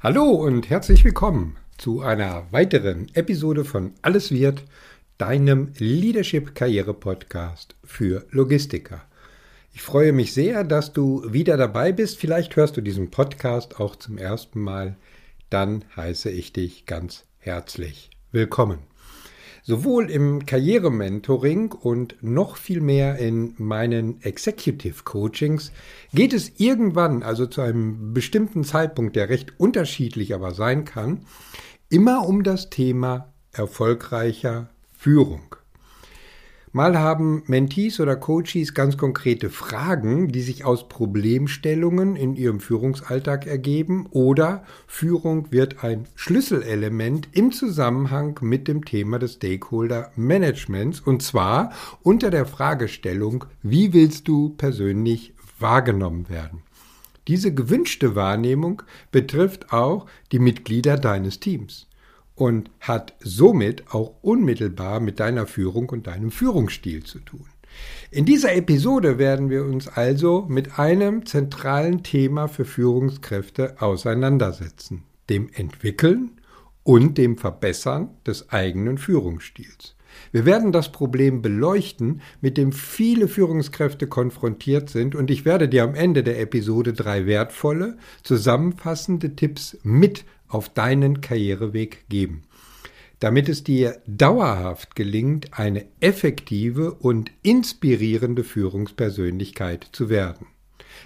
Hallo 0.00 0.30
und 0.30 0.70
herzlich 0.70 1.04
willkommen 1.04 1.56
zu 1.76 2.02
einer 2.02 2.46
weiteren 2.52 3.08
Episode 3.14 3.64
von 3.64 3.94
Alles 4.00 4.30
wird, 4.30 4.62
deinem 5.18 5.72
Leadership 5.76 6.54
Karriere 6.54 6.94
Podcast 6.94 7.74
für 7.82 8.24
Logistiker. 8.30 9.02
Ich 9.74 9.82
freue 9.82 10.12
mich 10.12 10.32
sehr, 10.32 10.62
dass 10.62 10.92
du 10.92 11.24
wieder 11.32 11.56
dabei 11.56 11.90
bist. 11.90 12.18
Vielleicht 12.18 12.54
hörst 12.54 12.76
du 12.76 12.80
diesen 12.80 13.10
Podcast 13.10 13.80
auch 13.80 13.96
zum 13.96 14.18
ersten 14.18 14.60
Mal. 14.60 14.96
Dann 15.50 15.84
heiße 15.96 16.30
ich 16.30 16.52
dich 16.52 16.86
ganz 16.86 17.24
herzlich 17.40 18.10
willkommen. 18.30 18.87
Sowohl 19.62 20.10
im 20.10 20.46
Karrierementoring 20.46 21.72
und 21.72 22.16
noch 22.22 22.56
viel 22.56 22.80
mehr 22.80 23.18
in 23.18 23.54
meinen 23.58 24.22
Executive 24.22 25.02
Coachings 25.04 25.72
geht 26.14 26.32
es 26.32 26.52
irgendwann, 26.58 27.22
also 27.22 27.46
zu 27.46 27.60
einem 27.60 28.14
bestimmten 28.14 28.64
Zeitpunkt, 28.64 29.16
der 29.16 29.28
recht 29.28 29.52
unterschiedlich 29.58 30.34
aber 30.34 30.54
sein 30.54 30.84
kann, 30.84 31.26
immer 31.88 32.26
um 32.26 32.42
das 32.42 32.70
Thema 32.70 33.32
erfolgreicher 33.52 34.68
Führung. 34.96 35.57
Mal 36.72 36.98
haben 36.98 37.42
Mentees 37.46 37.98
oder 37.98 38.14
Coaches 38.16 38.74
ganz 38.74 38.98
konkrete 38.98 39.48
Fragen, 39.48 40.28
die 40.28 40.42
sich 40.42 40.66
aus 40.66 40.88
Problemstellungen 40.88 42.14
in 42.14 42.36
ihrem 42.36 42.60
Führungsalltag 42.60 43.46
ergeben 43.46 44.06
oder 44.10 44.64
Führung 44.86 45.50
wird 45.50 45.82
ein 45.82 46.06
Schlüsselelement 46.14 47.28
im 47.32 47.52
Zusammenhang 47.52 48.38
mit 48.42 48.68
dem 48.68 48.84
Thema 48.84 49.18
des 49.18 49.34
Stakeholder 49.34 50.12
Managements 50.14 51.00
und 51.00 51.22
zwar 51.22 51.72
unter 52.02 52.30
der 52.30 52.44
Fragestellung, 52.44 53.46
wie 53.62 53.94
willst 53.94 54.28
du 54.28 54.50
persönlich 54.50 55.32
wahrgenommen 55.58 56.28
werden? 56.28 56.62
Diese 57.28 57.54
gewünschte 57.54 58.14
Wahrnehmung 58.14 58.82
betrifft 59.10 59.72
auch 59.72 60.06
die 60.32 60.38
Mitglieder 60.38 60.98
deines 60.98 61.40
Teams 61.40 61.88
und 62.38 62.70
hat 62.80 63.14
somit 63.20 63.92
auch 63.92 64.14
unmittelbar 64.22 65.00
mit 65.00 65.18
deiner 65.18 65.46
Führung 65.46 65.88
und 65.88 66.06
deinem 66.06 66.30
Führungsstil 66.30 67.02
zu 67.02 67.18
tun. 67.18 67.46
In 68.10 68.24
dieser 68.24 68.54
Episode 68.54 69.18
werden 69.18 69.50
wir 69.50 69.64
uns 69.64 69.88
also 69.88 70.46
mit 70.48 70.78
einem 70.78 71.26
zentralen 71.26 72.02
Thema 72.02 72.46
für 72.46 72.64
Führungskräfte 72.64 73.82
auseinandersetzen, 73.82 75.04
dem 75.28 75.50
Entwickeln 75.52 76.40
und 76.84 77.18
dem 77.18 77.36
Verbessern 77.36 78.10
des 78.26 78.50
eigenen 78.50 78.98
Führungsstils. 78.98 79.96
Wir 80.32 80.44
werden 80.46 80.72
das 80.72 80.90
Problem 80.90 81.42
beleuchten, 81.42 82.22
mit 82.40 82.56
dem 82.56 82.72
viele 82.72 83.28
Führungskräfte 83.28 84.06
konfrontiert 84.06 84.90
sind, 84.90 85.14
und 85.14 85.30
ich 85.30 85.44
werde 85.44 85.68
dir 85.68 85.84
am 85.84 85.94
Ende 85.94 86.22
der 86.22 86.40
Episode 86.40 86.92
drei 86.92 87.26
wertvolle, 87.26 87.98
zusammenfassende 88.22 89.36
Tipps 89.36 89.78
mit 89.82 90.24
auf 90.48 90.68
deinen 90.68 91.20
Karriereweg 91.20 92.08
geben, 92.08 92.42
damit 93.20 93.48
es 93.48 93.64
dir 93.64 94.00
dauerhaft 94.06 94.96
gelingt, 94.96 95.58
eine 95.58 95.86
effektive 96.00 96.94
und 96.94 97.30
inspirierende 97.42 98.44
Führungspersönlichkeit 98.44 99.88
zu 99.92 100.08
werden. 100.08 100.46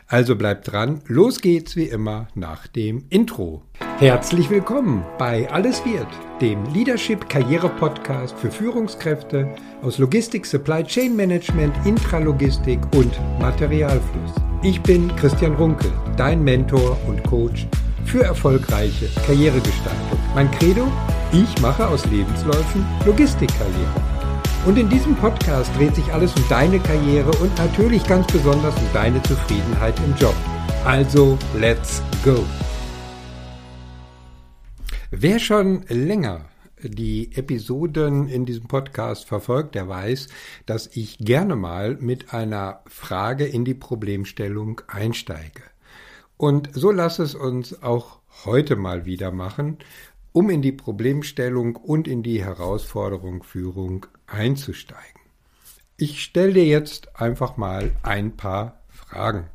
Also 0.07 0.37
bleib 0.37 0.65
dran, 0.65 1.01
los 1.07 1.41
geht's 1.41 1.77
wie 1.77 1.85
immer 1.85 2.29
nach 2.35 2.67
dem 2.67 3.05
Intro. 3.11 3.63
Herzlich 3.99 4.51
willkommen 4.51 5.05
bei 5.19 5.51
Alles 5.51 5.85
wird, 5.85 6.09
dem 6.41 6.65
Leadership 6.73 7.29
Karriere 7.29 7.69
Podcast 7.69 8.37
für 8.37 8.51
Führungskräfte 8.51 9.55
aus 9.83 9.99
Logistik, 9.99 10.47
Supply 10.47 10.83
Chain 10.85 11.15
Management, 11.15 11.75
Intralogistik 11.87 12.81
und 12.95 13.13
Materialfluss. 13.39 14.33
Ich 14.63 14.81
bin 14.83 15.15
Christian 15.17 15.55
Runkel, 15.55 15.93
dein 16.17 16.43
Mentor 16.43 16.99
und 17.07 17.23
Coach 17.25 17.67
für 18.05 18.23
erfolgreiche 18.23 19.09
Karrieregestaltung. 19.27 20.19
Mein 20.35 20.51
Credo? 20.51 20.87
Ich 21.33 21.61
mache 21.61 21.87
aus 21.87 22.05
Lebensläufen 22.07 22.85
Logistikkarriere. 23.07 24.03
Und 24.67 24.79
in 24.79 24.89
diesem 24.89 25.17
Podcast 25.17 25.71
dreht 25.77 25.95
sich 25.95 26.13
alles 26.13 26.35
um 26.35 26.45
deine 26.49 26.79
Karriere 26.79 27.31
und 27.39 27.57
natürlich 27.59 28.07
ganz 28.07 28.31
besonders 28.33 28.77
um 28.77 28.87
deine 28.93 29.23
Zufriedenheit 29.23 29.99
im 30.07 30.15
Job. 30.17 30.35
Also, 30.85 31.39
let's 31.59 32.03
go! 32.25 32.45
Wer 35.11 35.39
schon 35.39 35.85
länger 35.89 36.47
die 36.83 37.33
Episoden 37.35 38.29
in 38.29 38.45
diesem 38.45 38.67
Podcast 38.67 39.27
verfolgt, 39.27 39.75
der 39.75 39.89
weiß, 39.89 40.29
dass 40.67 40.89
ich 40.97 41.19
gerne 41.19 41.57
mal 41.57 41.97
mit 41.97 42.33
einer 42.33 42.81
Frage 42.87 43.45
in 43.45 43.65
die 43.65 43.75
Problemstellung 43.75 44.81
einsteige. 44.89 45.63
Und 46.43 46.71
so 46.73 46.91
lass 46.91 47.21
es 47.21 47.37
uns 47.37 47.85
auch 47.85 48.19
heute 48.45 48.75
mal 48.75 49.07
wieder 49.07 49.31
machen, 49.31 49.79
um 50.33 50.51
in 50.51 50.61
die 50.61 50.73
Problemstellung 50.73 51.77
und 51.77 52.09
in 52.09 52.25
die 52.25 52.43
Herausforderung 52.43 53.45
Führung 53.45 54.07
einzusteigen. 54.27 55.23
Ich 55.97 56.21
stelle 56.21 56.55
dir 56.55 56.65
jetzt 56.65 57.15
einfach 57.15 57.57
mal 57.59 57.93
ein 58.03 58.37
paar 58.37 58.83
Fragen. 58.89 59.51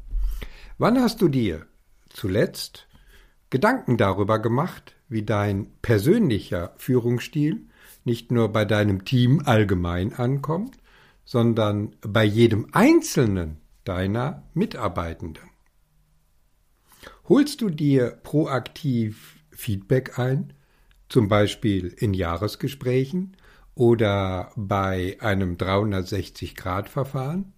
Wann 0.77 1.01
hast 1.01 1.21
du 1.21 1.27
dir 1.27 1.65
zuletzt 2.07 2.87
Gedanken 3.49 3.97
darüber 3.97 4.39
gemacht, 4.39 4.95
wie 5.09 5.23
dein 5.23 5.69
persönlicher 5.81 6.73
Führungsstil 6.77 7.67
nicht 8.05 8.31
nur 8.31 8.47
bei 8.47 8.63
deinem 8.63 9.03
Team 9.03 9.41
allgemein 9.43 10.13
ankommt, 10.13 10.77
sondern 11.25 11.97
bei 11.99 12.23
jedem 12.23 12.69
einzelnen 12.71 13.57
deiner 13.83 14.43
Mitarbeitenden? 14.53 15.56
Holst 17.29 17.61
du 17.61 17.69
dir 17.69 18.11
proaktiv 18.23 19.35
Feedback 19.51 20.17
ein, 20.17 20.53
zum 21.09 21.27
Beispiel 21.27 21.87
in 21.87 22.13
Jahresgesprächen 22.13 23.35
oder 23.75 24.51
bei 24.55 25.17
einem 25.19 25.55
360-Grad-Verfahren? 25.55 27.51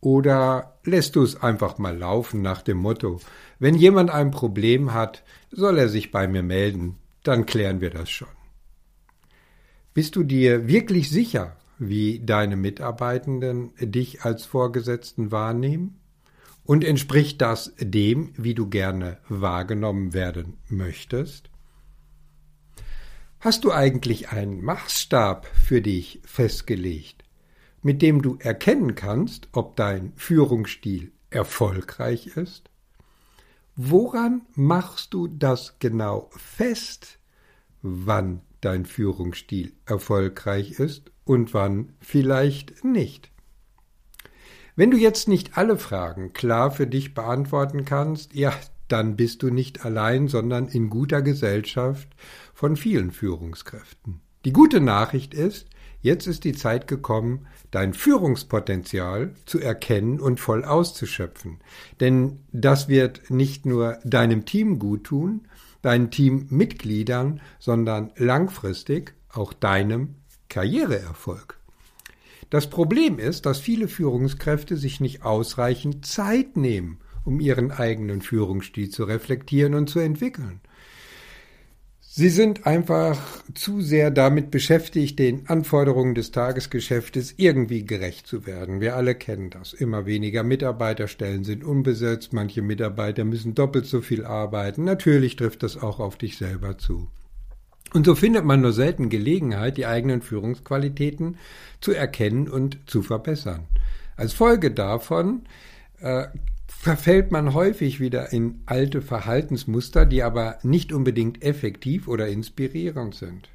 Oder 0.00 0.78
lässt 0.84 1.14
du 1.14 1.22
es 1.22 1.42
einfach 1.42 1.76
mal 1.76 1.96
laufen 1.96 2.40
nach 2.40 2.62
dem 2.62 2.78
Motto, 2.78 3.20
wenn 3.58 3.74
jemand 3.74 4.10
ein 4.10 4.30
Problem 4.30 4.94
hat, 4.94 5.24
soll 5.50 5.78
er 5.78 5.90
sich 5.90 6.10
bei 6.10 6.26
mir 6.26 6.42
melden, 6.42 6.96
dann 7.22 7.44
klären 7.44 7.82
wir 7.82 7.90
das 7.90 8.08
schon. 8.08 8.28
Bist 9.92 10.16
du 10.16 10.22
dir 10.22 10.68
wirklich 10.68 11.10
sicher, 11.10 11.56
wie 11.78 12.20
deine 12.20 12.56
Mitarbeitenden 12.56 13.72
dich 13.78 14.22
als 14.22 14.46
Vorgesetzten 14.46 15.32
wahrnehmen? 15.32 15.98
Und 16.66 16.82
entspricht 16.82 17.40
das 17.40 17.72
dem, 17.78 18.32
wie 18.36 18.54
du 18.54 18.68
gerne 18.68 19.18
wahrgenommen 19.28 20.12
werden 20.12 20.58
möchtest? 20.68 21.48
Hast 23.38 23.64
du 23.64 23.70
eigentlich 23.70 24.30
einen 24.30 24.64
Maßstab 24.64 25.46
für 25.46 25.80
dich 25.80 26.20
festgelegt, 26.24 27.22
mit 27.82 28.02
dem 28.02 28.20
du 28.20 28.36
erkennen 28.40 28.96
kannst, 28.96 29.48
ob 29.52 29.76
dein 29.76 30.12
Führungsstil 30.16 31.12
erfolgreich 31.30 32.26
ist? 32.36 32.68
Woran 33.76 34.42
machst 34.54 35.14
du 35.14 35.28
das 35.28 35.78
genau 35.78 36.30
fest, 36.32 37.20
wann 37.82 38.40
dein 38.60 38.86
Führungsstil 38.86 39.74
erfolgreich 39.84 40.80
ist 40.80 41.12
und 41.24 41.54
wann 41.54 41.92
vielleicht 42.00 42.84
nicht? 42.84 43.30
Wenn 44.78 44.90
du 44.90 44.98
jetzt 44.98 45.26
nicht 45.26 45.56
alle 45.56 45.78
Fragen 45.78 46.34
klar 46.34 46.70
für 46.70 46.86
dich 46.86 47.14
beantworten 47.14 47.86
kannst, 47.86 48.34
ja, 48.34 48.52
dann 48.88 49.16
bist 49.16 49.42
du 49.42 49.48
nicht 49.48 49.86
allein, 49.86 50.28
sondern 50.28 50.68
in 50.68 50.90
guter 50.90 51.22
Gesellschaft 51.22 52.08
von 52.52 52.76
vielen 52.76 53.10
Führungskräften. 53.10 54.20
Die 54.44 54.52
gute 54.52 54.80
Nachricht 54.80 55.32
ist, 55.32 55.66
jetzt 56.02 56.26
ist 56.26 56.44
die 56.44 56.52
Zeit 56.52 56.88
gekommen, 56.88 57.46
dein 57.70 57.94
Führungspotenzial 57.94 59.32
zu 59.46 59.58
erkennen 59.60 60.20
und 60.20 60.40
voll 60.40 60.62
auszuschöpfen. 60.62 61.58
Denn 62.00 62.40
das 62.52 62.86
wird 62.86 63.30
nicht 63.30 63.64
nur 63.64 63.98
deinem 64.04 64.44
Team 64.44 64.78
gut 64.78 65.04
tun, 65.04 65.48
deinen 65.80 66.10
Teammitgliedern, 66.10 67.40
sondern 67.58 68.12
langfristig 68.16 69.14
auch 69.30 69.54
deinem 69.54 70.16
Karriereerfolg. 70.50 71.55
Das 72.50 72.70
Problem 72.70 73.18
ist, 73.18 73.46
dass 73.46 73.58
viele 73.58 73.88
Führungskräfte 73.88 74.76
sich 74.76 75.00
nicht 75.00 75.24
ausreichend 75.24 76.06
Zeit 76.06 76.56
nehmen, 76.56 76.98
um 77.24 77.40
ihren 77.40 77.72
eigenen 77.72 78.22
Führungsstil 78.22 78.88
zu 78.90 79.04
reflektieren 79.04 79.74
und 79.74 79.90
zu 79.90 79.98
entwickeln. 79.98 80.60
Sie 82.18 82.30
sind 82.30 82.66
einfach 82.66 83.18
zu 83.52 83.82
sehr 83.82 84.10
damit 84.10 84.50
beschäftigt, 84.50 85.18
den 85.18 85.48
Anforderungen 85.50 86.14
des 86.14 86.30
Tagesgeschäftes 86.30 87.34
irgendwie 87.36 87.84
gerecht 87.84 88.26
zu 88.26 88.46
werden. 88.46 88.80
Wir 88.80 88.96
alle 88.96 89.14
kennen 89.14 89.50
das. 89.50 89.74
Immer 89.74 90.06
weniger 90.06 90.42
Mitarbeiterstellen 90.42 91.44
sind 91.44 91.62
unbesetzt, 91.62 92.32
manche 92.32 92.62
Mitarbeiter 92.62 93.26
müssen 93.26 93.54
doppelt 93.54 93.84
so 93.84 94.00
viel 94.00 94.24
arbeiten. 94.24 94.84
Natürlich 94.84 95.36
trifft 95.36 95.62
das 95.62 95.76
auch 95.76 96.00
auf 96.00 96.16
dich 96.16 96.38
selber 96.38 96.78
zu. 96.78 97.08
Und 97.96 98.04
so 98.04 98.14
findet 98.14 98.44
man 98.44 98.60
nur 98.60 98.74
selten 98.74 99.08
Gelegenheit, 99.08 99.78
die 99.78 99.86
eigenen 99.86 100.20
Führungsqualitäten 100.20 101.38
zu 101.80 101.92
erkennen 101.92 102.46
und 102.46 102.78
zu 102.84 103.00
verbessern. 103.00 103.68
Als 104.16 104.34
Folge 104.34 104.70
davon 104.70 105.44
äh, 106.00 106.26
verfällt 106.66 107.32
man 107.32 107.54
häufig 107.54 107.98
wieder 107.98 108.34
in 108.34 108.60
alte 108.66 109.00
Verhaltensmuster, 109.00 110.04
die 110.04 110.22
aber 110.22 110.58
nicht 110.62 110.92
unbedingt 110.92 111.42
effektiv 111.42 112.06
oder 112.06 112.28
inspirierend 112.28 113.14
sind. 113.14 113.48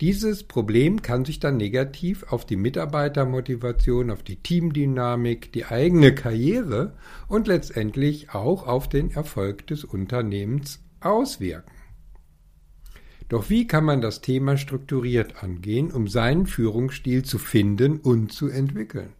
Dieses 0.00 0.42
Problem 0.42 1.00
kann 1.00 1.24
sich 1.24 1.38
dann 1.38 1.56
negativ 1.56 2.24
auf 2.24 2.46
die 2.46 2.56
Mitarbeitermotivation, 2.56 4.10
auf 4.10 4.24
die 4.24 4.42
Teamdynamik, 4.42 5.52
die 5.52 5.66
eigene 5.66 6.16
Karriere 6.16 6.94
und 7.28 7.46
letztendlich 7.46 8.30
auch 8.34 8.66
auf 8.66 8.88
den 8.88 9.12
Erfolg 9.12 9.68
des 9.68 9.84
Unternehmens 9.84 10.80
auswirken. 10.98 11.75
Doch 13.28 13.50
wie 13.50 13.66
kann 13.66 13.84
man 13.84 14.00
das 14.00 14.20
Thema 14.20 14.56
strukturiert 14.56 15.42
angehen, 15.42 15.90
um 15.90 16.06
seinen 16.06 16.46
Führungsstil 16.46 17.24
zu 17.24 17.38
finden 17.38 17.98
und 17.98 18.32
zu 18.32 18.48
entwickeln? 18.48 19.12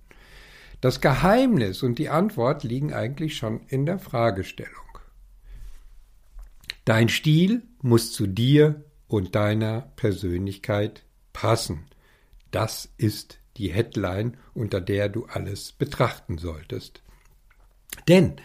Das 0.80 1.00
Geheimnis 1.00 1.82
und 1.82 1.98
die 1.98 2.08
Antwort 2.08 2.62
liegen 2.62 2.92
eigentlich 2.92 3.36
schon 3.36 3.60
in 3.68 3.86
der 3.86 3.98
Fragestellung. 3.98 4.72
Dein 6.84 7.08
Stil 7.08 7.62
muss 7.82 8.12
zu 8.12 8.28
dir 8.28 8.84
und 9.08 9.34
deiner 9.34 9.90
Persönlichkeit 9.96 11.02
passen. 11.32 11.86
Das 12.52 12.90
ist 12.96 13.40
die 13.56 13.72
Headline, 13.72 14.36
unter 14.54 14.80
der 14.80 15.08
du 15.08 15.26
alles 15.26 15.72
betrachten 15.72 16.38
solltest. 16.38 17.02
Denn 18.08 18.36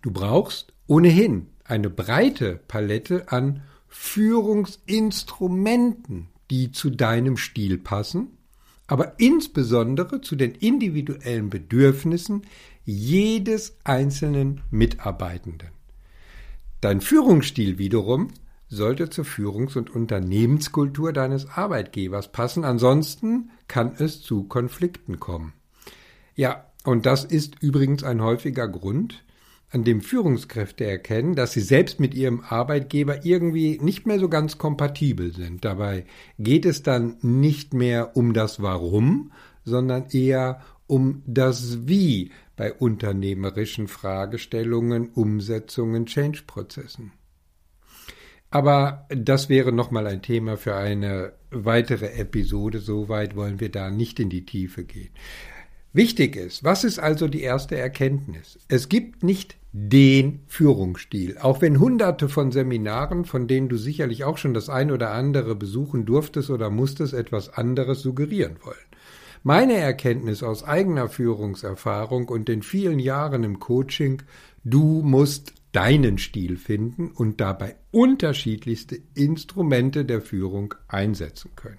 du 0.00 0.12
brauchst 0.12 0.72
ohnehin 0.86 1.48
eine 1.64 1.90
breite 1.90 2.60
Palette 2.68 3.30
an 3.30 3.62
Führungsinstrumenten, 3.90 6.28
die 6.50 6.72
zu 6.72 6.90
deinem 6.90 7.36
Stil 7.36 7.76
passen, 7.76 8.38
aber 8.86 9.20
insbesondere 9.20 10.20
zu 10.20 10.36
den 10.36 10.52
individuellen 10.52 11.50
Bedürfnissen 11.50 12.42
jedes 12.84 13.76
einzelnen 13.84 14.62
Mitarbeitenden. 14.70 15.70
Dein 16.80 17.00
Führungsstil 17.00 17.78
wiederum 17.78 18.28
sollte 18.68 19.10
zur 19.10 19.24
Führungs- 19.24 19.76
und 19.76 19.90
Unternehmenskultur 19.90 21.12
deines 21.12 21.48
Arbeitgebers 21.48 22.30
passen, 22.32 22.64
ansonsten 22.64 23.50
kann 23.68 23.94
es 23.98 24.22
zu 24.22 24.44
Konflikten 24.44 25.20
kommen. 25.20 25.52
Ja, 26.36 26.64
und 26.84 27.06
das 27.06 27.24
ist 27.24 27.60
übrigens 27.60 28.04
ein 28.04 28.22
häufiger 28.22 28.68
Grund, 28.68 29.24
an 29.70 29.84
dem 29.84 30.00
Führungskräfte 30.00 30.84
erkennen, 30.84 31.36
dass 31.36 31.52
sie 31.52 31.60
selbst 31.60 32.00
mit 32.00 32.14
ihrem 32.14 32.40
Arbeitgeber 32.40 33.24
irgendwie 33.24 33.78
nicht 33.80 34.06
mehr 34.06 34.18
so 34.18 34.28
ganz 34.28 34.58
kompatibel 34.58 35.32
sind. 35.32 35.64
Dabei 35.64 36.04
geht 36.38 36.66
es 36.66 36.82
dann 36.82 37.16
nicht 37.22 37.72
mehr 37.72 38.16
um 38.16 38.32
das 38.34 38.60
Warum, 38.60 39.32
sondern 39.64 40.06
eher 40.10 40.60
um 40.86 41.22
das 41.26 41.86
Wie 41.86 42.32
bei 42.56 42.72
unternehmerischen 42.72 43.86
Fragestellungen, 43.86 45.10
Umsetzungen, 45.10 46.06
Change-Prozessen. 46.06 47.12
Aber 48.50 49.06
das 49.08 49.48
wäre 49.48 49.72
nochmal 49.72 50.08
ein 50.08 50.22
Thema 50.22 50.56
für 50.56 50.74
eine 50.74 51.34
weitere 51.52 52.06
Episode. 52.14 52.80
Soweit 52.80 53.36
wollen 53.36 53.60
wir 53.60 53.70
da 53.70 53.90
nicht 53.90 54.18
in 54.18 54.28
die 54.28 54.44
Tiefe 54.44 54.84
gehen. 54.84 55.10
Wichtig 55.92 56.36
ist, 56.36 56.62
was 56.62 56.84
ist 56.84 57.00
also 57.00 57.26
die 57.26 57.42
erste 57.42 57.76
Erkenntnis? 57.76 58.60
Es 58.68 58.88
gibt 58.88 59.24
nicht 59.24 59.56
den 59.72 60.40
Führungsstil. 60.46 61.38
Auch 61.38 61.60
wenn 61.60 61.80
hunderte 61.80 62.28
von 62.28 62.52
Seminaren, 62.52 63.24
von 63.24 63.48
denen 63.48 63.68
du 63.68 63.76
sicherlich 63.76 64.22
auch 64.22 64.38
schon 64.38 64.54
das 64.54 64.68
ein 64.68 64.92
oder 64.92 65.10
andere 65.10 65.56
besuchen 65.56 66.06
durftest 66.06 66.50
oder 66.50 66.70
musstest, 66.70 67.12
etwas 67.12 67.48
anderes 67.48 68.02
suggerieren 68.02 68.56
wollen. 68.62 68.76
Meine 69.42 69.74
Erkenntnis 69.74 70.44
aus 70.44 70.62
eigener 70.62 71.08
Führungserfahrung 71.08 72.28
und 72.28 72.46
den 72.46 72.62
vielen 72.62 73.00
Jahren 73.00 73.42
im 73.42 73.58
Coaching, 73.58 74.22
du 74.62 75.02
musst 75.02 75.54
deinen 75.72 76.18
Stil 76.18 76.56
finden 76.56 77.10
und 77.10 77.40
dabei 77.40 77.74
unterschiedlichste 77.90 78.98
Instrumente 79.14 80.04
der 80.04 80.20
Führung 80.20 80.74
einsetzen 80.86 81.50
können. 81.56 81.78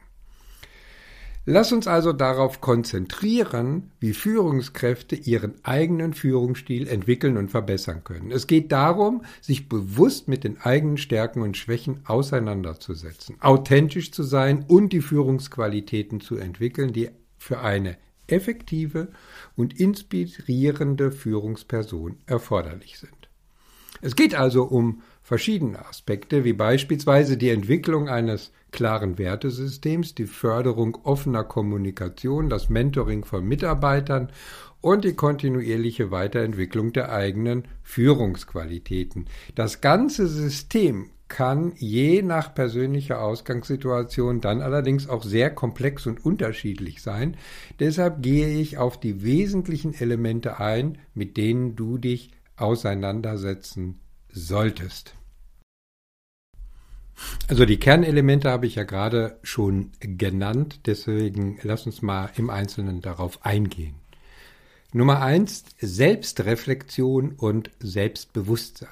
Lass 1.45 1.71
uns 1.71 1.88
also 1.88 2.13
darauf 2.13 2.61
konzentrieren, 2.61 3.89
wie 3.99 4.13
Führungskräfte 4.13 5.15
ihren 5.15 5.55
eigenen 5.63 6.13
Führungsstil 6.13 6.88
entwickeln 6.88 7.35
und 7.35 7.49
verbessern 7.49 8.03
können. 8.03 8.29
Es 8.29 8.45
geht 8.45 8.71
darum, 8.71 9.23
sich 9.41 9.67
bewusst 9.67 10.27
mit 10.27 10.43
den 10.43 10.61
eigenen 10.61 10.97
Stärken 10.97 11.41
und 11.41 11.57
Schwächen 11.57 12.01
auseinanderzusetzen, 12.05 13.38
authentisch 13.41 14.11
zu 14.11 14.21
sein 14.21 14.65
und 14.67 14.93
die 14.93 15.01
Führungsqualitäten 15.01 16.21
zu 16.21 16.38
entwickeln, 16.38 16.93
die 16.93 17.09
für 17.39 17.59
eine 17.61 17.97
effektive 18.27 19.07
und 19.55 19.79
inspirierende 19.79 21.11
Führungsperson 21.11 22.17
erforderlich 22.27 22.99
sind. 22.99 23.29
Es 24.01 24.15
geht 24.15 24.35
also 24.35 24.63
um 24.63 25.01
verschiedene 25.31 25.80
Aspekte, 25.88 26.44
wie 26.44 26.51
beispielsweise 26.51 27.38
die 27.38 27.51
Entwicklung 27.51 28.10
eines 28.10 28.51
klaren 28.72 29.18
Wertesystems, 29.18 30.13
die 30.13 30.25
Förderung 30.25 30.98
offener 31.06 31.45
Kommunikation, 31.45 32.50
das 32.50 32.68
Mentoring 32.68 33.24
von 33.24 33.45
Mitarbeitern 33.45 34.30
und 34.81 35.06
die 35.06 35.13
kontinuierliche 35.13 36.12
Weiterentwicklung 36.12 36.92
der 36.92 37.13
eigenen 37.13 37.63
Führungsqualitäten. 37.81 39.28
Das 39.56 39.80
ganze 39.80 40.28
System 40.28 41.12
kann 41.30 41.72
je 41.78 42.24
nach 42.24 42.54
persönlicher 42.54 43.22
Ausgangssituation 43.22 44.42
dann 44.42 44.62
allerdings 44.62 45.07
auch 45.07 45.24
sehr 45.24 45.50
komplex 45.50 46.07
und 46.07 46.25
unterschiedlich 46.25 47.01
sein. 47.01 47.38
Deshalb 47.80 48.22
gehe 48.22 48.50
ich 48.50 48.78
auf 48.78 49.00
die 49.00 49.24
wesentlichen 49.24 49.94
Elemente 49.94 50.60
ein, 50.60 50.98
mit 51.13 51.38
denen 51.38 51.78
du 51.78 51.98
dich 51.98 52.31
auseinandersetzen 52.57 54.01
solltest. 54.28 55.16
Also 57.47 57.65
die 57.65 57.77
Kernelemente 57.77 58.49
habe 58.49 58.65
ich 58.65 58.75
ja 58.75 58.83
gerade 58.83 59.37
schon 59.43 59.91
genannt, 59.99 60.81
deswegen 60.85 61.59
lass 61.63 61.85
uns 61.85 62.01
mal 62.01 62.29
im 62.37 62.49
Einzelnen 62.49 63.01
darauf 63.01 63.45
eingehen. 63.45 63.95
Nummer 64.93 65.21
eins, 65.21 65.63
Selbstreflexion 65.79 67.33
und 67.37 67.71
Selbstbewusstsein. 67.79 68.89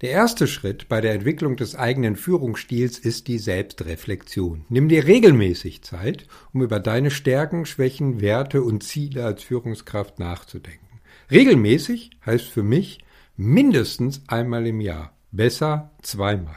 Der 0.00 0.10
erste 0.10 0.46
Schritt 0.46 0.88
bei 0.88 1.02
der 1.02 1.12
Entwicklung 1.12 1.56
des 1.56 1.74
eigenen 1.74 2.16
Führungsstils 2.16 2.98
ist 2.98 3.28
die 3.28 3.38
Selbstreflexion. 3.38 4.64
Nimm 4.70 4.88
dir 4.88 5.06
regelmäßig 5.06 5.82
Zeit, 5.82 6.26
um 6.54 6.62
über 6.62 6.80
deine 6.80 7.10
Stärken, 7.10 7.66
Schwächen, 7.66 8.22
Werte 8.22 8.62
und 8.62 8.82
Ziele 8.82 9.26
als 9.26 9.42
Führungskraft 9.42 10.18
nachzudenken. 10.18 11.00
Regelmäßig 11.30 12.12
heißt 12.24 12.46
für 12.46 12.62
mich 12.62 13.00
mindestens 13.36 14.22
einmal 14.26 14.66
im 14.66 14.80
Jahr, 14.80 15.12
besser 15.32 15.90
zweimal. 16.00 16.56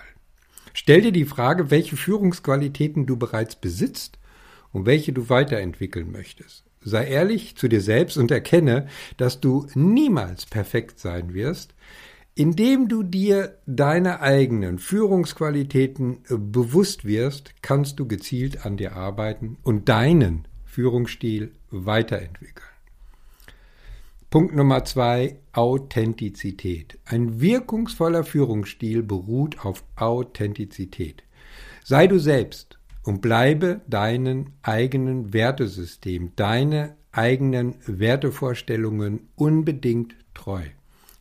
Stell 0.73 1.01
dir 1.01 1.11
die 1.11 1.25
Frage, 1.25 1.69
welche 1.69 1.95
Führungsqualitäten 1.95 3.05
du 3.05 3.15
bereits 3.15 3.55
besitzt 3.55 4.17
und 4.71 4.85
welche 4.87 5.13
du 5.13 5.29
weiterentwickeln 5.29 6.11
möchtest. 6.11 6.65
Sei 6.81 7.05
ehrlich 7.05 7.55
zu 7.55 7.67
dir 7.67 7.79
selbst 7.79 8.17
und 8.17 8.31
erkenne, 8.31 8.87
dass 9.17 9.39
du 9.39 9.67
niemals 9.75 10.45
perfekt 10.47 10.99
sein 10.99 11.33
wirst, 11.33 11.73
indem 12.35 12.87
du 12.87 13.03
dir 13.03 13.59
deine 13.67 14.19
eigenen 14.19 14.79
Führungsqualitäten 14.79 16.23
bewusst 16.29 17.05
wirst, 17.05 17.53
kannst 17.61 17.99
du 17.99 18.07
gezielt 18.07 18.65
an 18.65 18.75
dir 18.75 18.95
arbeiten 18.95 19.57
und 19.61 19.87
deinen 19.87 20.47
Führungsstil 20.65 21.51
weiterentwickeln. 21.69 22.72
Punkt 24.33 24.55
Nummer 24.55 24.83
zwei, 24.83 25.37
Authentizität. 25.51 26.97
Ein 27.05 27.39
wirkungsvoller 27.39 28.23
Führungsstil 28.23 29.03
beruht 29.03 29.63
auf 29.63 29.83
Authentizität. 29.95 31.21
Sei 31.83 32.07
du 32.07 32.17
selbst 32.17 32.79
und 33.03 33.21
bleibe 33.21 33.81
deinen 33.87 34.49
eigenen 34.63 35.33
Wertesystem, 35.33 36.31
deine 36.35 36.95
eigenen 37.11 37.75
Wertevorstellungen 37.85 39.29
unbedingt 39.35 40.15
treu. 40.33 40.63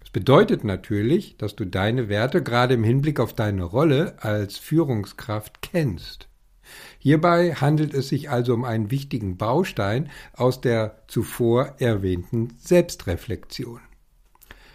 Das 0.01 0.09
bedeutet 0.09 0.65
natürlich, 0.65 1.37
dass 1.37 1.55
du 1.55 1.67
deine 1.67 2.09
Werte 2.09 2.43
gerade 2.43 2.73
im 2.73 2.83
Hinblick 2.83 3.21
auf 3.21 3.35
deine 3.35 3.65
Rolle 3.65 4.15
als 4.23 4.57
Führungskraft 4.57 5.61
kennst. 5.61 6.29
Hierbei 6.99 7.55
handelt 7.55 7.95
es 7.95 8.09
sich 8.09 8.31
also 8.31 8.55
um 8.55 8.65
einen 8.65 8.91
wichtigen 8.91 9.37
Baustein 9.37 10.11
aus 10.35 10.61
der 10.61 11.03
zuvor 11.09 11.75
erwähnten 11.79 12.55
Selbstreflexion. 12.59 13.81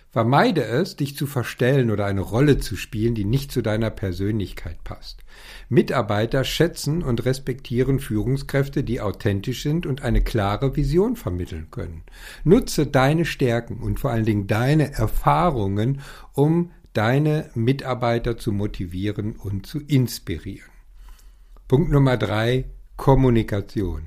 Vermeide 0.10 0.64
es, 0.64 0.96
dich 0.96 1.16
zu 1.16 1.28
verstellen 1.28 1.92
oder 1.92 2.06
eine 2.06 2.22
Rolle 2.22 2.58
zu 2.58 2.76
spielen, 2.76 3.14
die 3.14 3.26
nicht 3.26 3.52
zu 3.52 3.62
deiner 3.62 3.92
Persönlichkeit 3.92 4.84
passt. 4.84 5.24
Mitarbeiter 5.70 6.44
schätzen 6.44 7.04
und 7.04 7.26
respektieren 7.26 8.00
Führungskräfte, 8.00 8.84
die 8.84 9.00
authentisch 9.00 9.62
sind 9.62 9.86
und 9.86 10.02
eine 10.02 10.24
klare 10.24 10.76
Vision 10.76 11.18
vermitteln 11.18 11.68
können. 11.70 12.04
Nutze 12.44 12.88
deine 12.88 13.26
Stärken 13.26 13.78
und 13.78 14.00
vor 14.00 14.10
allen 14.12 14.26
Dingen 14.26 14.48
deine 14.48 14.94
Erfahrungen, 14.94 16.02
um 16.34 16.72
deine 16.94 17.52
Mitarbeiter 17.54 18.38
zu 18.38 18.52
motivieren 18.52 19.36
und 19.36 19.68
zu 19.68 19.80
inspirieren. 19.80 20.77
Punkt 21.68 21.92
Nummer 21.92 22.16
drei, 22.16 22.64
Kommunikation. 22.96 24.06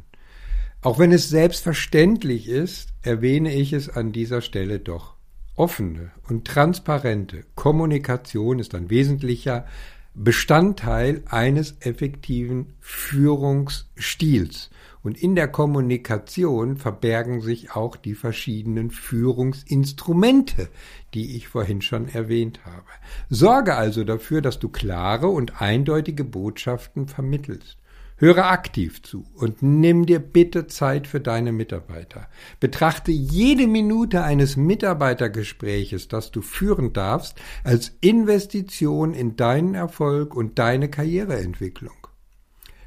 Auch 0.80 0.98
wenn 0.98 1.12
es 1.12 1.28
selbstverständlich 1.28 2.48
ist, 2.48 2.88
erwähne 3.02 3.52
ich 3.52 3.74
es 3.74 3.90
an 3.90 4.12
dieser 4.12 4.40
Stelle 4.40 4.78
doch. 4.78 5.14
Offene 5.56 6.10
und 6.26 6.46
transparente 6.46 7.44
Kommunikation 7.56 8.60
ist 8.60 8.74
ein 8.74 8.88
wesentlicher 8.88 9.66
Bestandteil 10.14 11.22
eines 11.28 11.76
effektiven 11.80 12.72
Führungsstils. 12.80 14.70
Und 15.02 15.22
in 15.22 15.34
der 15.34 15.48
Kommunikation 15.48 16.76
verbergen 16.76 17.40
sich 17.40 17.72
auch 17.72 17.96
die 17.96 18.14
verschiedenen 18.14 18.90
Führungsinstrumente, 18.90 20.68
die 21.14 21.36
ich 21.36 21.48
vorhin 21.48 21.80
schon 21.80 22.08
erwähnt 22.08 22.60
habe. 22.66 22.90
Sorge 23.30 23.76
also 23.76 24.04
dafür, 24.04 24.42
dass 24.42 24.58
du 24.58 24.68
klare 24.68 25.28
und 25.28 25.62
eindeutige 25.62 26.24
Botschaften 26.24 27.08
vermittelst. 27.08 27.78
Höre 28.20 28.50
aktiv 28.50 29.02
zu 29.02 29.24
und 29.34 29.62
nimm 29.62 30.04
dir 30.04 30.18
bitte 30.18 30.66
Zeit 30.66 31.06
für 31.06 31.20
deine 31.20 31.52
Mitarbeiter. 31.52 32.28
Betrachte 32.60 33.10
jede 33.10 33.66
Minute 33.66 34.22
eines 34.22 34.58
Mitarbeitergespräches, 34.58 36.08
das 36.08 36.30
du 36.30 36.42
führen 36.42 36.92
darfst, 36.92 37.40
als 37.64 37.96
Investition 38.02 39.14
in 39.14 39.36
deinen 39.36 39.74
Erfolg 39.74 40.34
und 40.36 40.58
deine 40.58 40.90
Karriereentwicklung. 40.90 41.99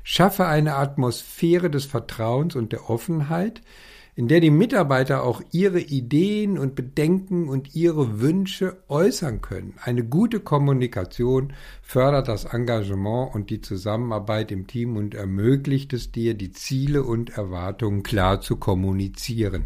Schaffe 0.03 0.45
eine 0.45 0.75
Atmosphäre 0.75 1.69
des 1.69 1.86
Vertrauens 1.86 2.55
und 2.55 2.74
der 2.74 2.89
Offenheit, 2.89 3.62
in 4.15 4.27
der 4.27 4.41
die 4.41 4.51
Mitarbeiter 4.51 5.24
auch 5.24 5.41
ihre 5.51 5.79
Ideen 5.79 6.60
und 6.60 6.75
Bedenken 6.75 7.50
und 7.50 7.74
ihre 7.74 8.22
Wünsche 8.22 8.77
äußern 8.88 9.41
können. 9.41 9.74
Eine 9.81 10.03
gute 10.03 10.39
Kommunikation 10.39 11.53
fördert 11.81 12.27
das 12.27 12.45
Engagement 12.45 13.33
und 13.33 13.50
die 13.50 13.62
Zusammenarbeit 13.62 14.51
im 14.51 14.67
Team 14.67 14.98
und 14.98 15.15
ermöglicht 15.15 15.93
es 15.93 16.12
dir, 16.12 16.36
die 16.36 16.51
Ziele 16.51 17.03
und 17.03 17.31
Erwartungen 17.38 18.03
klar 18.03 18.39
zu 18.41 18.57
kommunizieren. 18.57 19.65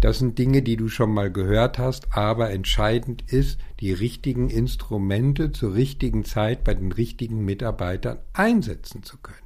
Das 0.00 0.18
sind 0.18 0.38
Dinge, 0.38 0.62
die 0.62 0.76
du 0.76 0.88
schon 0.88 1.12
mal 1.14 1.30
gehört 1.30 1.78
hast, 1.78 2.16
aber 2.16 2.50
entscheidend 2.50 3.22
ist, 3.30 3.60
die 3.78 3.92
richtigen 3.92 4.50
Instrumente 4.50 5.52
zur 5.52 5.74
richtigen 5.74 6.24
Zeit 6.24 6.64
bei 6.64 6.74
den 6.74 6.90
richtigen 6.90 7.44
Mitarbeitern 7.44 8.18
einsetzen 8.32 9.04
zu 9.04 9.18
können. 9.18 9.43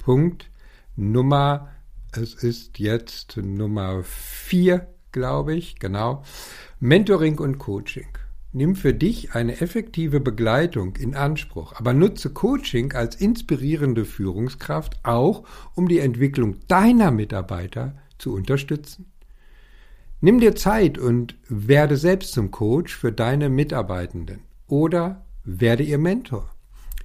Punkt 0.00 0.50
Nummer 0.96 1.68
es 2.12 2.34
ist 2.34 2.80
jetzt 2.80 3.36
Nummer 3.36 4.02
vier, 4.02 4.88
glaube 5.12 5.54
ich, 5.54 5.78
genau. 5.78 6.24
Mentoring 6.80 7.38
und 7.38 7.58
Coaching. 7.58 8.08
Nimm 8.52 8.74
für 8.74 8.92
dich 8.92 9.36
eine 9.36 9.60
effektive 9.60 10.18
Begleitung 10.18 10.96
in 10.96 11.14
Anspruch, 11.14 11.74
aber 11.76 11.92
nutze 11.92 12.30
Coaching 12.30 12.94
als 12.94 13.14
inspirierende 13.14 14.04
Führungskraft 14.04 14.98
auch, 15.04 15.44
um 15.76 15.86
die 15.86 16.00
Entwicklung 16.00 16.56
deiner 16.66 17.12
Mitarbeiter 17.12 17.94
zu 18.18 18.34
unterstützen. 18.34 19.06
Nimm 20.20 20.40
dir 20.40 20.56
Zeit 20.56 20.98
und 20.98 21.36
werde 21.48 21.96
selbst 21.96 22.32
zum 22.32 22.50
Coach 22.50 22.96
für 22.96 23.12
deine 23.12 23.48
Mitarbeitenden 23.50 24.40
oder 24.66 25.24
werde 25.44 25.84
ihr 25.84 25.98
Mentor. 25.98 26.50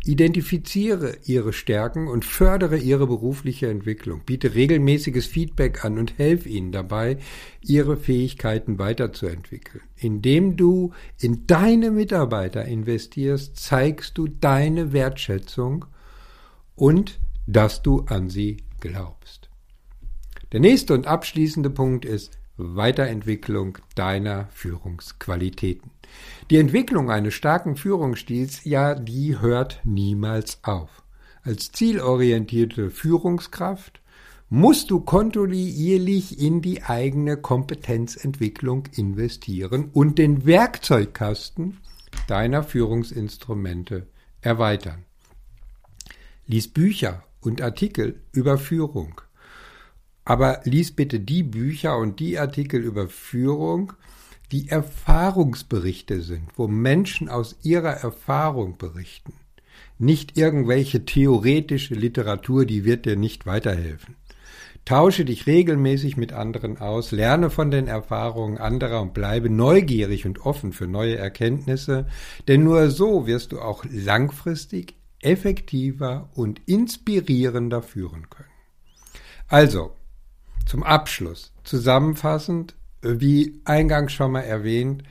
Identifiziere 0.08 1.18
Ihre 1.26 1.52
Stärken 1.52 2.08
und 2.08 2.26
fördere 2.26 2.78
Ihre 2.78 3.08
berufliche 3.08 3.68
Entwicklung. 3.70 4.22
Biete 4.24 4.54
regelmäßiges 4.54 5.26
Feedback 5.26 5.84
an 5.84 5.98
und 5.98 6.20
helf 6.20 6.46
Ihnen 6.46 6.72
dabei, 6.72 7.18
Ihre 7.62 7.98
Fähigkeiten 7.98 8.78
weiterzuentwickeln. 8.78 9.84
Indem 9.96 10.58
du 10.58 10.94
in 11.20 11.48
deine 11.48 11.90
Mitarbeiter 11.90 12.66
investierst, 12.66 13.58
zeigst 13.58 14.16
du 14.20 14.28
deine 14.28 14.94
Wertschätzung 14.94 15.86
und 16.76 17.20
dass 17.48 17.82
du 17.82 18.02
an 18.02 18.30
sie 18.30 18.58
glaubst. 18.80 19.50
Der 20.52 20.60
nächste 20.60 20.94
und 20.94 21.08
abschließende 21.08 21.72
Punkt 21.72 22.06
ist, 22.06 22.38
Weiterentwicklung 22.58 23.78
deiner 23.96 24.48
Führungsqualitäten. 24.54 25.92
Die 26.50 26.58
Entwicklung 26.58 27.12
eines 27.12 27.34
starken 27.34 27.76
Führungsstils, 27.76 28.64
ja, 28.64 28.96
die 28.96 29.40
hört 29.40 29.82
niemals 29.84 30.60
auf. 30.64 31.04
Als 31.44 31.72
zielorientierte 31.72 32.90
Führungskraft 32.90 34.02
musst 34.50 34.92
du 34.92 35.00
kontinuierlich 35.00 36.40
in 36.40 36.62
die 36.62 36.84
eigene 36.84 37.38
Kompetenzentwicklung 37.38 38.88
investieren 38.96 39.90
und 39.92 40.18
den 40.18 40.46
Werkzeugkasten 40.46 41.78
deiner 42.28 42.64
Führungsinstrumente 42.64 44.08
erweitern. 44.42 45.04
Lies 46.48 46.68
Bücher 46.68 47.24
und 47.42 47.62
Artikel 47.62 48.22
über 48.32 48.58
Führung. 48.58 49.22
Aber 50.26 50.62
lies 50.64 50.92
bitte 50.92 51.20
die 51.20 51.44
Bücher 51.44 51.98
und 51.98 52.20
die 52.20 52.40
Artikel 52.40 52.82
über 52.82 53.08
Führung, 53.08 53.94
die 54.52 54.70
Erfahrungsberichte 54.70 56.22
sind, 56.22 56.50
wo 56.56 56.68
Menschen 56.68 57.30
aus 57.30 57.56
ihrer 57.62 57.92
Erfahrung 57.92 58.78
berichten. 58.78 59.34
Nicht 59.98 60.38
irgendwelche 60.38 61.06
theoretische 61.06 61.94
Literatur, 61.94 62.66
die 62.66 62.84
wird 62.84 63.06
dir 63.06 63.16
nicht 63.16 63.46
weiterhelfen. 63.46 64.16
Tausche 64.84 65.26
dich 65.26 65.48
regelmäßig 65.48 66.16
mit 66.16 66.32
anderen 66.32 66.78
aus, 66.78 67.12
lerne 67.12 67.50
von 67.50 67.72
den 67.72 67.88
Erfahrungen 67.88 68.60
anderer 68.60 69.02
und 69.02 69.16
bleibe 69.16 69.50
neugierig 69.50 70.28
und 70.28 70.46
offen 70.46 70.74
für 70.74 70.86
neue 70.86 71.18
Erkenntnisse, 71.18 72.06
denn 72.48 72.64
nur 72.64 72.92
so 72.92 73.26
wirst 73.26 73.52
du 73.52 73.62
auch 73.62 73.84
langfristig 73.90 74.96
effektiver 75.22 76.30
und 76.36 76.62
inspirierender 76.68 77.82
führen 77.82 78.30
können. 78.30 78.50
Also, 79.48 79.92
zum 80.76 80.84
Abschluss, 80.84 81.54
zusammenfassend, 81.64 82.76
wie 83.02 83.62
eingangs 83.64 84.12
schon 84.12 84.34
mal 84.34 84.42
erwähnt, 84.42 85.04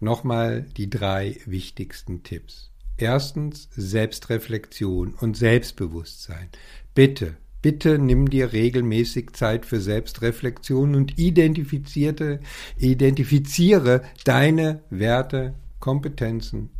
nochmal 0.00 0.62
die 0.76 0.90
drei 0.90 1.36
wichtigsten 1.46 2.24
Tipps. 2.24 2.72
Erstens 2.96 3.68
Selbstreflexion 3.70 5.14
und 5.14 5.36
Selbstbewusstsein. 5.36 6.48
Bitte, 6.92 7.36
bitte 7.62 8.00
nimm 8.00 8.30
dir 8.30 8.52
regelmäßig 8.52 9.30
Zeit 9.34 9.64
für 9.64 9.80
Selbstreflexion 9.80 10.96
und 10.96 11.20
identifizierte, 11.20 12.40
identifiziere 12.76 14.02
deine 14.24 14.82
Werte, 14.90 15.54
Kompetenzen, 15.78 16.70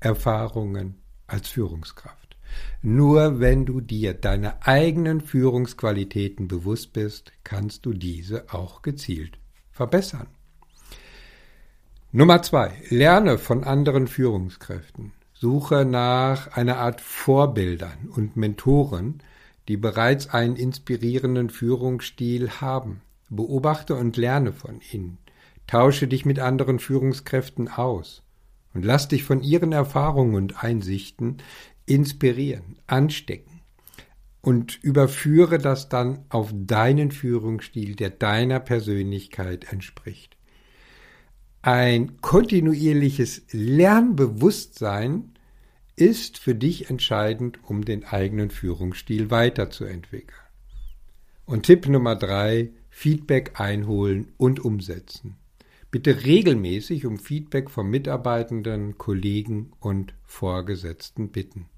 Erfahrungen 0.00 0.96
als 1.28 1.50
Führungskraft. 1.50 2.21
Nur 2.82 3.40
wenn 3.40 3.64
du 3.64 3.80
dir 3.80 4.14
deiner 4.14 4.66
eigenen 4.66 5.20
Führungsqualitäten 5.20 6.48
bewusst 6.48 6.92
bist, 6.92 7.32
kannst 7.44 7.86
du 7.86 7.92
diese 7.92 8.52
auch 8.52 8.82
gezielt 8.82 9.38
verbessern. 9.70 10.26
Nummer 12.10 12.42
zwei. 12.42 12.72
Lerne 12.90 13.38
von 13.38 13.64
anderen 13.64 14.06
Führungskräften. 14.06 15.12
Suche 15.32 15.84
nach 15.84 16.56
einer 16.56 16.76
Art 16.78 17.00
Vorbildern 17.00 18.10
und 18.14 18.36
Mentoren, 18.36 19.22
die 19.68 19.76
bereits 19.76 20.28
einen 20.28 20.56
inspirierenden 20.56 21.50
Führungsstil 21.50 22.50
haben. 22.60 23.00
Beobachte 23.30 23.94
und 23.94 24.16
lerne 24.16 24.52
von 24.52 24.80
ihnen. 24.92 25.18
Tausche 25.66 26.06
dich 26.06 26.26
mit 26.26 26.38
anderen 26.38 26.78
Führungskräften 26.78 27.68
aus 27.68 28.22
und 28.74 28.84
lass 28.84 29.08
dich 29.08 29.24
von 29.24 29.42
ihren 29.42 29.72
Erfahrungen 29.72 30.34
und 30.34 30.62
Einsichten 30.62 31.38
inspirieren, 31.86 32.78
anstecken 32.86 33.60
und 34.42 34.82
überführe 34.82 35.58
das 35.58 35.88
dann 35.88 36.24
auf 36.28 36.52
deinen 36.52 37.12
Führungsstil, 37.12 37.94
der 37.94 38.10
deiner 38.10 38.60
Persönlichkeit 38.60 39.72
entspricht. 39.72 40.36
Ein 41.62 42.20
kontinuierliches 42.20 43.42
Lernbewusstsein 43.52 45.32
ist 45.94 46.38
für 46.38 46.56
dich 46.56 46.90
entscheidend, 46.90 47.60
um 47.62 47.84
den 47.84 48.04
eigenen 48.04 48.50
Führungsstil 48.50 49.30
weiterzuentwickeln. 49.30 50.38
Und 51.44 51.66
Tipp 51.66 51.86
Nummer 51.86 52.16
drei, 52.16 52.72
Feedback 52.90 53.60
einholen 53.60 54.32
und 54.38 54.64
umsetzen. 54.64 55.36
Bitte 55.92 56.24
regelmäßig 56.24 57.06
um 57.06 57.18
Feedback 57.18 57.70
von 57.70 57.88
Mitarbeitenden, 57.88 58.98
Kollegen 58.98 59.72
und 59.78 60.14
Vorgesetzten 60.24 61.28
bitten. 61.30 61.68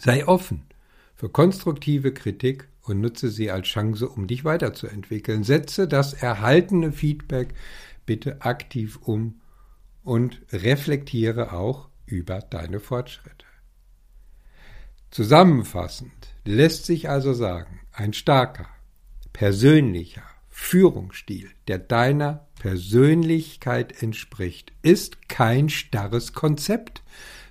Sei 0.00 0.26
offen 0.26 0.62
für 1.14 1.28
konstruktive 1.28 2.12
Kritik 2.12 2.68
und 2.82 3.00
nutze 3.00 3.30
sie 3.30 3.50
als 3.50 3.66
Chance, 3.66 4.08
um 4.08 4.26
dich 4.26 4.44
weiterzuentwickeln. 4.44 5.44
Setze 5.44 5.88
das 5.88 6.12
erhaltene 6.12 6.92
Feedback 6.92 7.54
bitte 8.04 8.42
aktiv 8.42 8.98
um 9.02 9.40
und 10.04 10.40
reflektiere 10.52 11.52
auch 11.52 11.88
über 12.06 12.38
deine 12.38 12.80
Fortschritte. 12.80 13.46
Zusammenfassend 15.10 16.34
lässt 16.44 16.86
sich 16.86 17.08
also 17.08 17.32
sagen, 17.32 17.80
ein 17.92 18.12
starker, 18.12 18.68
persönlicher 19.32 20.22
Führungsstil, 20.48 21.50
der 21.68 21.78
deiner 21.78 22.46
Persönlichkeit 22.58 24.02
entspricht, 24.02 24.72
ist 24.82 25.28
kein 25.28 25.68
starres 25.68 26.32
Konzept, 26.32 27.02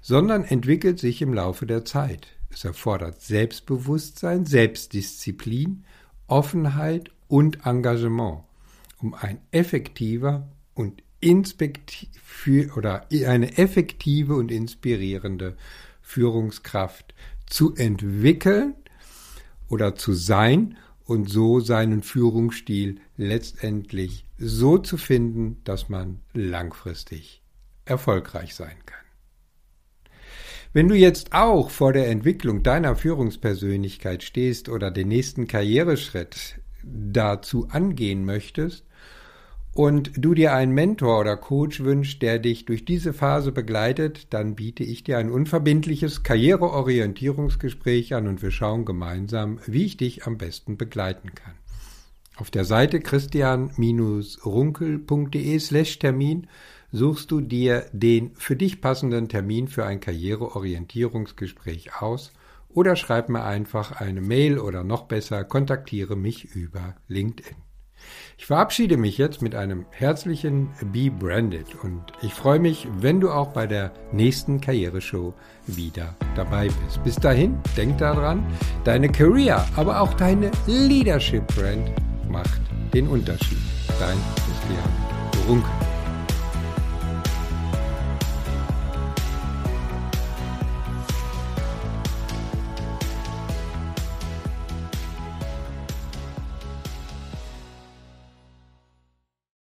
sondern 0.01 0.43
entwickelt 0.43 0.99
sich 0.99 1.21
im 1.21 1.33
Laufe 1.33 1.65
der 1.65 1.85
Zeit. 1.85 2.34
Es 2.55 2.63
erfordert 2.63 3.21
Selbstbewusstsein, 3.21 4.45
Selbstdisziplin, 4.45 5.83
Offenheit 6.27 7.11
und 7.27 7.65
Engagement, 7.65 8.43
um 9.01 9.13
ein 9.13 9.39
effektiver 9.51 10.47
und 10.73 11.03
inspektiv 11.19 12.07
oder 12.77 13.07
eine 13.11 13.57
effektive 13.57 14.35
und 14.35 14.51
inspirierende 14.51 15.57
Führungskraft 16.01 17.13
zu 17.45 17.75
entwickeln 17.75 18.75
oder 19.67 19.95
zu 19.95 20.13
sein 20.13 20.77
und 21.03 21.29
so 21.29 21.59
seinen 21.59 22.03
Führungsstil 22.03 23.01
letztendlich 23.17 24.25
so 24.37 24.77
zu 24.77 24.95
finden, 24.95 25.59
dass 25.65 25.89
man 25.89 26.21
langfristig 26.33 27.41
erfolgreich 27.83 28.55
sein 28.55 28.77
kann. 28.85 29.04
Wenn 30.75 30.89
du 30.89 30.95
jetzt 30.95 31.31
auch 31.31 31.69
vor 31.69 31.93
der 31.93 32.09
Entwicklung 32.09 32.61
deiner 32.61 32.97
Führungspersönlichkeit 32.97 34.23
stehst 34.23 34.67
oder 34.67 34.91
den 34.91 35.07
nächsten 35.07 35.47
Karriereschritt 35.47 36.59
dazu 36.83 37.69
angehen 37.69 38.25
möchtest 38.25 38.85
und 39.71 40.11
du 40.17 40.33
dir 40.33 40.53
einen 40.53 40.73
Mentor 40.73 41.21
oder 41.21 41.37
Coach 41.37 41.79
wünschst, 41.79 42.21
der 42.21 42.39
dich 42.39 42.65
durch 42.65 42.83
diese 42.83 43.13
Phase 43.13 43.53
begleitet, 43.53 44.33
dann 44.33 44.55
biete 44.55 44.83
ich 44.83 45.05
dir 45.05 45.17
ein 45.17 45.31
unverbindliches 45.31 46.23
Karriereorientierungsgespräch 46.23 48.13
an 48.13 48.27
und 48.27 48.41
wir 48.41 48.51
schauen 48.51 48.83
gemeinsam, 48.83 49.59
wie 49.67 49.85
ich 49.85 49.95
dich 49.95 50.27
am 50.27 50.37
besten 50.37 50.75
begleiten 50.75 51.33
kann. 51.35 51.53
Auf 52.35 52.51
der 52.51 52.65
Seite 52.65 52.99
christian-runkel.de 52.99 55.59
slash 55.59 55.99
Termin 55.99 56.47
suchst 56.95 57.29
du 57.31 57.41
dir 57.41 57.85
den 57.91 58.31
für 58.35 58.55
dich 58.55 58.79
passenden 58.79 59.27
Termin 59.27 59.67
für 59.67 59.85
ein 59.85 59.99
Karriereorientierungsgespräch 59.99 62.01
aus 62.01 62.31
oder 62.69 62.95
schreib 62.95 63.29
mir 63.29 63.43
einfach 63.43 63.91
eine 63.91 64.21
Mail 64.21 64.59
oder 64.59 64.83
noch 64.83 65.03
besser, 65.03 65.43
kontaktiere 65.43 66.15
mich 66.15 66.55
über 66.55 66.95
LinkedIn. 67.07 67.55
Ich 68.37 68.45
verabschiede 68.45 68.97
mich 68.97 69.17
jetzt 69.17 69.41
mit 69.41 69.55
einem 69.55 69.85
herzlichen 69.89 70.69
Be 70.93 71.09
Branded 71.09 71.83
und 71.83 72.03
ich 72.21 72.33
freue 72.33 72.59
mich, 72.59 72.87
wenn 72.99 73.19
du 73.19 73.31
auch 73.31 73.47
bei 73.47 73.67
der 73.67 73.91
nächsten 74.11 74.61
Karriereshow 74.61 75.33
wieder 75.65 76.15
dabei 76.35 76.69
bist. 76.85 77.03
Bis 77.03 77.15
dahin, 77.15 77.57
denk 77.75 77.97
daran, 77.97 78.45
deine 78.83 79.09
Career, 79.09 79.65
aber 79.75 80.01
auch 80.01 80.13
deine 80.13 80.51
Leadership 80.67 81.47
Brand 81.55 81.91
macht 82.29 82.61
den 82.93 83.07
Unterschied. 83.07 83.57
Dein 83.99 84.17
Christian 84.35 85.47
Runkel. 85.47 85.84